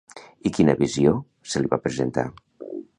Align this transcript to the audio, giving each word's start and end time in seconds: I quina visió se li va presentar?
I 0.49 0.51
quina 0.57 0.75
visió 0.79 1.13
se 1.53 1.63
li 1.65 1.73
va 1.77 1.83
presentar? 1.87 2.29